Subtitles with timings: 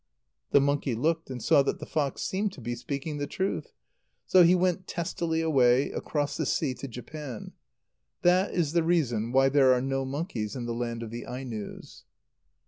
[0.49, 3.71] The monkey looked, and saw that the fox seemed to be speaking the truth.
[4.25, 7.51] So he went testily away, across the sea to Japan.
[8.23, 12.01] That is the reason why there are no monkeys in the land of the Ainos.